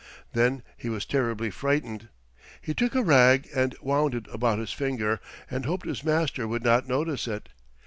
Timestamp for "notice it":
6.87-7.49